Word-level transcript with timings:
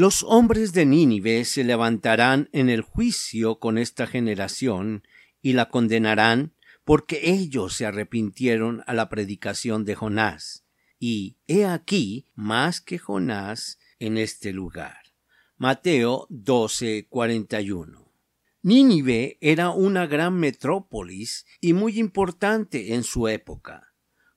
Los 0.00 0.22
hombres 0.22 0.72
de 0.74 0.86
Nínive 0.86 1.44
se 1.44 1.64
levantarán 1.64 2.48
en 2.52 2.68
el 2.68 2.82
juicio 2.82 3.58
con 3.58 3.78
esta 3.78 4.06
generación 4.06 5.02
y 5.42 5.54
la 5.54 5.70
condenarán 5.70 6.52
porque 6.84 7.32
ellos 7.32 7.74
se 7.74 7.84
arrepintieron 7.84 8.84
a 8.86 8.94
la 8.94 9.08
predicación 9.08 9.84
de 9.84 9.96
Jonás. 9.96 10.64
Y 11.00 11.38
he 11.48 11.64
aquí 11.64 12.28
más 12.36 12.80
que 12.80 12.98
Jonás 12.98 13.80
en 13.98 14.18
este 14.18 14.52
lugar. 14.52 14.98
Mateo 15.56 16.28
12:41. 16.30 18.12
Nínive 18.62 19.36
era 19.40 19.70
una 19.70 20.06
gran 20.06 20.38
metrópolis 20.38 21.44
y 21.60 21.72
muy 21.72 21.98
importante 21.98 22.94
en 22.94 23.02
su 23.02 23.26
época, 23.26 23.94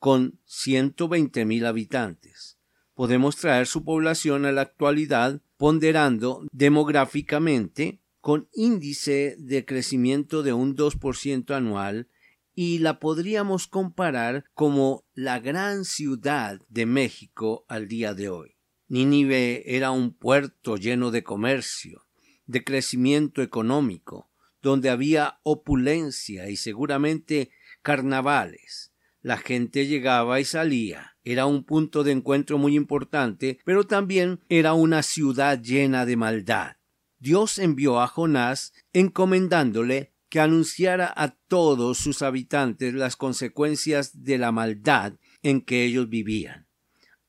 con 0.00 0.40
ciento 0.46 1.06
veinte 1.06 1.44
mil 1.44 1.64
habitantes 1.64 2.54
podemos 2.94 3.36
traer 3.36 3.66
su 3.66 3.84
población 3.84 4.46
a 4.46 4.52
la 4.52 4.62
actualidad 4.62 5.40
ponderando 5.56 6.46
demográficamente 6.52 8.00
con 8.20 8.48
índice 8.54 9.36
de 9.38 9.64
crecimiento 9.64 10.42
de 10.42 10.52
un 10.52 10.76
2% 10.76 11.54
anual 11.54 12.08
y 12.54 12.78
la 12.78 13.00
podríamos 13.00 13.66
comparar 13.66 14.44
como 14.54 15.04
la 15.12 15.40
gran 15.40 15.84
ciudad 15.84 16.60
de 16.68 16.86
México 16.86 17.64
al 17.68 17.88
día 17.88 18.14
de 18.14 18.28
hoy. 18.28 18.56
Nínive 18.88 19.76
era 19.76 19.90
un 19.90 20.14
puerto 20.14 20.76
lleno 20.76 21.10
de 21.10 21.24
comercio, 21.24 22.06
de 22.46 22.62
crecimiento 22.62 23.42
económico, 23.42 24.30
donde 24.62 24.88
había 24.88 25.40
opulencia 25.42 26.48
y 26.48 26.56
seguramente 26.56 27.50
carnavales. 27.82 28.92
La 29.20 29.36
gente 29.36 29.86
llegaba 29.86 30.40
y 30.40 30.44
salía, 30.44 31.13
era 31.24 31.46
un 31.46 31.64
punto 31.64 32.04
de 32.04 32.12
encuentro 32.12 32.58
muy 32.58 32.76
importante, 32.76 33.58
pero 33.64 33.86
también 33.86 34.40
era 34.48 34.74
una 34.74 35.02
ciudad 35.02 35.60
llena 35.60 36.04
de 36.04 36.16
maldad. 36.16 36.76
Dios 37.18 37.58
envió 37.58 38.00
a 38.00 38.06
Jonás 38.06 38.74
encomendándole 38.92 40.12
que 40.28 40.40
anunciara 40.40 41.12
a 41.16 41.30
todos 41.48 41.96
sus 41.96 42.20
habitantes 42.20 42.92
las 42.92 43.16
consecuencias 43.16 44.24
de 44.24 44.36
la 44.36 44.52
maldad 44.52 45.14
en 45.42 45.62
que 45.62 45.84
ellos 45.84 46.08
vivían. 46.08 46.66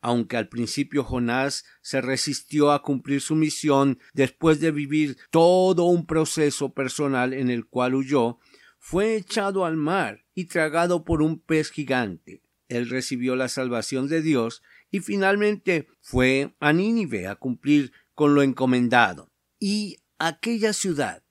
Aunque 0.00 0.36
al 0.36 0.48
principio 0.48 1.04
Jonás 1.04 1.64
se 1.80 2.00
resistió 2.00 2.72
a 2.72 2.82
cumplir 2.82 3.20
su 3.20 3.36
misión 3.36 3.98
después 4.12 4.58
de 4.60 4.70
vivir 4.70 5.16
todo 5.30 5.84
un 5.84 6.06
proceso 6.06 6.74
personal 6.74 7.32
en 7.32 7.48
el 7.48 7.66
cual 7.66 7.94
huyó, 7.94 8.38
fue 8.78 9.16
echado 9.16 9.64
al 9.64 9.76
mar 9.76 10.24
y 10.34 10.46
tragado 10.46 11.04
por 11.04 11.22
un 11.22 11.38
pez 11.38 11.70
gigante 11.70 12.43
él 12.68 12.88
recibió 12.88 13.36
la 13.36 13.48
salvación 13.48 14.08
de 14.08 14.22
Dios 14.22 14.62
y 14.90 15.00
finalmente 15.00 15.88
fue 16.00 16.54
a 16.60 16.72
Nínive 16.72 17.26
a 17.26 17.36
cumplir 17.36 17.92
con 18.14 18.34
lo 18.34 18.42
encomendado. 18.42 19.32
Y 19.58 19.98
aquella 20.18 20.72
ciudad, 20.72 21.22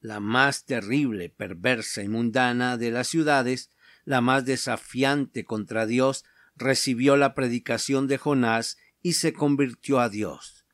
la 0.00 0.20
más 0.20 0.64
terrible, 0.64 1.30
perversa 1.30 2.02
y 2.02 2.08
mundana 2.08 2.76
de 2.76 2.90
las 2.90 3.08
ciudades, 3.08 3.70
la 4.04 4.20
más 4.20 4.44
desafiante 4.44 5.44
contra 5.44 5.86
Dios, 5.86 6.24
recibió 6.56 7.16
la 7.16 7.34
predicación 7.34 8.06
de 8.06 8.18
Jonás 8.18 8.76
y 9.00 9.14
se 9.14 9.32
convirtió 9.32 10.00
a 10.00 10.08
Dios. 10.08 10.66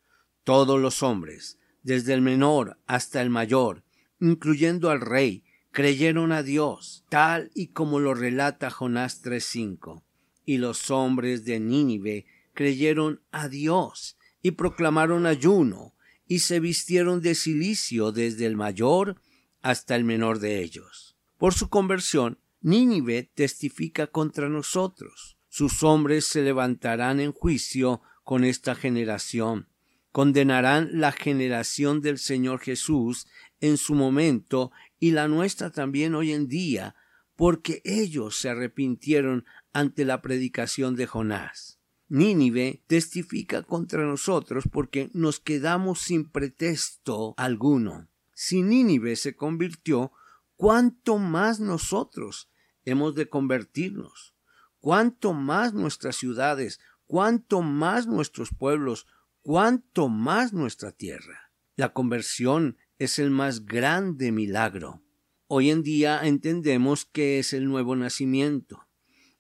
Todos 0.45 0.81
los 0.81 1.03
hombres, 1.03 1.59
desde 1.83 2.15
el 2.15 2.23
menor 2.23 2.79
hasta 2.87 3.21
el 3.21 3.31
mayor, 3.31 3.85
incluyendo 4.19 4.91
al 4.91 5.01
rey, 5.01 5.45
creyeron 5.71 6.33
a 6.33 6.43
Dios, 6.43 7.05
tal 7.09 7.51
y 7.55 7.69
como 7.69 8.01
lo 8.01 8.15
relata 8.15 8.71
Jonás 8.71 9.23
3.5 9.23 10.03
y 10.49 10.57
los 10.57 10.91
hombres 10.91 11.45
de 11.45 11.61
Nínive 11.61 12.25
creyeron 12.55 13.21
a 13.33 13.49
Dios 13.49 14.17
y 14.41 14.53
proclamaron 14.53 15.27
ayuno 15.27 15.95
y 16.27 16.39
se 16.39 16.59
vistieron 16.59 17.21
de 17.21 17.35
silicio 17.35 18.13
desde 18.13 18.47
el 18.47 18.57
mayor 18.57 19.21
hasta 19.61 19.95
el 19.95 20.05
menor 20.05 20.39
de 20.39 20.63
ellos. 20.63 21.19
Por 21.37 21.53
su 21.53 21.69
conversión, 21.69 22.39
Nínive 22.63 23.31
testifica 23.35 24.07
contra 24.07 24.49
nosotros. 24.49 25.37
Sus 25.51 25.83
hombres 25.83 26.25
se 26.25 26.41
levantarán 26.41 27.21
en 27.21 27.33
juicio 27.33 28.01
con 28.25 28.43
esta 28.43 28.75
generación. 28.75 29.69
Condenarán 30.13 30.89
la 30.99 31.13
generación 31.13 32.01
del 32.01 32.17
Señor 32.17 32.61
Jesús 32.61 33.27
en 33.61 33.77
su 33.77 33.95
momento 33.95 34.73
y 34.99 35.11
la 35.11 35.29
nuestra 35.29 35.69
también 35.69 36.15
hoy 36.15 36.33
en 36.33 36.49
día, 36.49 36.95
porque 37.39 37.83
ellos 37.85 38.37
se 38.37 38.49
arrepintieron 38.49 39.45
ante 39.73 40.05
la 40.05 40.23
predicación 40.23 40.97
de 40.97 41.07
Jonás. 41.07 41.79
Nínive 42.09 42.83
testifica 42.89 43.63
contra 43.63 44.05
nosotros 44.05 44.65
porque 44.69 45.09
nos 45.15 45.39
quedamos 45.39 46.01
sin 46.01 46.29
pretexto 46.29 47.35
alguno. 47.37 48.09
Si 48.35 48.63
Nínive 48.63 49.15
se 49.15 49.37
convirtió, 49.37 50.11
¿cuánto 50.57 51.19
más 51.19 51.61
nosotros 51.61 52.51
hemos 52.85 53.15
de 53.15 53.29
convertirnos? 53.29 54.35
¿Cuánto 54.81 55.33
más 55.33 55.75
nuestras 55.75 56.17
ciudades? 56.17 56.81
¿Cuánto 57.07 57.63
más 57.63 58.09
nuestros 58.09 58.51
pueblos? 58.53 59.07
¿Cuánto 59.43 60.09
más 60.09 60.53
nuestra 60.53 60.91
tierra? 60.91 61.53
La 61.77 61.93
conversión 61.93 62.79
es 62.99 63.21
el 63.21 63.31
más 63.31 63.65
grande 63.65 64.33
milagro. 64.33 65.05
Hoy 65.51 65.71
en 65.71 65.83
día 65.83 66.21
entendemos 66.25 67.07
que 67.07 67.39
es 67.39 67.55
el 67.55 67.65
nuevo 67.65 67.97
nacimiento 67.97 68.89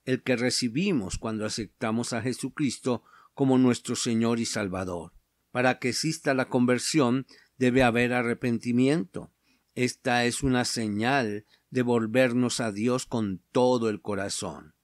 el 0.07 0.23
que 0.23 0.37
recibimos 0.37 1.19
cuando 1.19 1.45
aceptamos 1.45 2.15
a 2.15 2.23
Jesucristo 2.23 3.05
como 3.35 3.59
nuestro 3.59 3.95
Señor 3.95 4.41
y 4.41 4.47
Salvador. 4.47 5.13
Para 5.51 5.79
que 5.79 5.91
exista 5.91 6.33
la 6.33 6.49
conversión 6.49 7.27
debe 7.59 7.83
haber 7.83 8.15
arrepentimiento. 8.15 9.35
Esta 9.75 10.25
es 10.25 10.43
una 10.43 10.65
señal 10.65 11.45
de 11.69 11.83
volvernos 11.83 12.61
a 12.61 12.73
Dios 12.73 13.05
con 13.05 13.43
todo 13.53 13.91
el 13.91 14.01
corazón. 14.01 14.75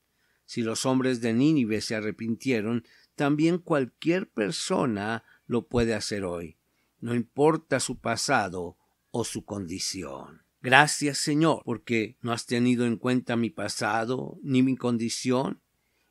Si 0.45 0.61
los 0.61 0.85
hombres 0.85 1.23
de 1.23 1.33
Nínive 1.33 1.81
se 1.81 1.95
arrepintieron, 1.95 2.85
también 3.15 3.57
cualquier 3.57 4.31
persona 4.31 5.25
lo 5.47 5.69
puede 5.69 5.95
hacer 5.95 6.25
hoy, 6.25 6.59
no 7.01 7.15
importa 7.15 7.81
su 7.81 7.99
pasado 7.99 8.77
o 9.11 9.25
su 9.25 9.47
condición. 9.47 10.44
Gracias 10.65 11.19
Señor, 11.19 11.61
porque 11.63 12.17
no 12.23 12.33
has 12.33 12.47
tenido 12.47 12.87
en 12.87 12.97
cuenta 12.97 13.37
mi 13.37 13.51
pasado 13.51 14.39
ni 14.43 14.63
mi 14.63 14.79
condición 14.79 15.61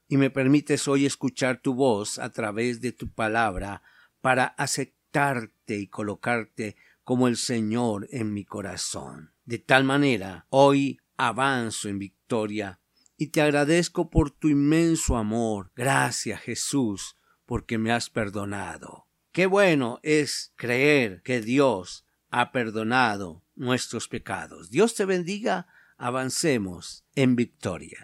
y 0.08 0.18
me 0.18 0.30
permites 0.30 0.88
hoy 0.88 1.08
escuchar 1.08 1.60
tu 1.60 1.74
voz 1.74 2.20
a 2.20 2.32
través 2.32 2.80
de 2.80 2.92
tu 2.92 3.12
palabra 3.12 3.82
para 4.22 4.46
aceptarte 4.46 5.80
y 5.80 5.88
colocarte 5.88 6.76
como 7.04 7.28
el 7.28 7.38
Señor 7.38 8.08
en 8.12 8.32
mi 8.32 8.46
corazón. 8.46 9.34
De 9.44 9.58
tal 9.58 9.86
manera, 9.86 10.46
hoy 10.50 11.00
avanzo 11.18 11.90
en 11.90 11.98
victoria 11.98 12.80
y 13.18 13.30
te 13.30 13.42
agradezco 13.42 14.12
por 14.12 14.30
tu 14.30 14.50
inmenso 14.50 15.18
amor. 15.18 15.72
Gracias 15.76 16.40
Jesús, 16.42 17.18
porque 17.48 17.80
me 17.80 17.92
has 17.92 18.12
perdonado. 18.12 19.08
Qué 19.32 19.48
bueno 19.48 20.00
es 20.04 20.54
creer 20.56 21.24
que 21.24 21.42
Dios 21.42 22.03
ha 22.34 22.52
perdonado 22.52 23.44
nuestros 23.56 24.08
pecados. 24.08 24.72
Dios 24.72 24.96
te 24.96 25.06
bendiga, 25.06 25.68
avancemos 25.98 27.06
en 27.14 27.36
victoria. 27.36 28.00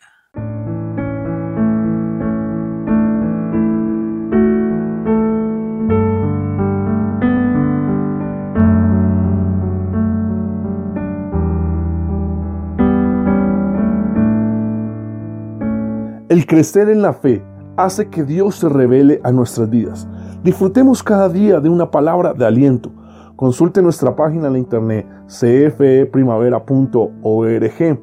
El 16.30 16.46
crecer 16.46 16.90
en 16.90 17.02
la 17.02 17.14
fe 17.14 17.44
hace 17.78 18.10
que 18.12 18.24
Dios 18.24 18.58
se 18.58 18.70
revele 18.70 19.20
a 19.24 19.32
nuestras 19.32 19.72
vidas. 19.72 20.08
Disfrutemos 20.44 21.02
cada 21.02 21.30
día 21.30 21.60
de 21.60 21.70
una 21.70 21.90
palabra 21.90 22.36
de 22.36 22.46
aliento 22.46 22.99
Consulte 23.40 23.82
nuestra 23.82 24.16
página 24.18 24.48
en 24.48 24.54
la 24.54 24.60
internet 24.60 25.08
cfeprimavera.org 25.30 28.00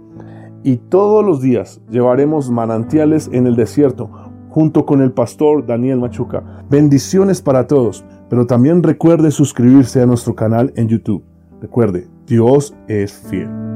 y 0.63 0.77
todos 0.79 1.23
los 1.23 1.43
días 1.43 1.83
llevaremos 1.91 2.51
manantiales 2.51 3.29
en 3.31 3.47
el 3.47 3.55
desierto 3.55 4.11
junto 4.49 4.87
con 4.87 5.03
el 5.03 5.13
pastor 5.13 5.67
Daniel 5.67 6.01
Machuca. 6.01 6.65
Bendiciones 6.71 7.43
para 7.43 7.67
todos, 7.67 8.03
pero 8.31 8.47
también 8.47 8.83
recuerde 8.83 9.31
suscribirse 9.31 10.01
a 10.01 10.07
nuestro 10.07 10.35
canal 10.35 10.73
en 10.75 10.89
YouTube. 10.89 11.23
Recuerde, 11.61 12.09
Dios 12.27 12.75
es 12.89 13.13
fiel. 13.13 13.76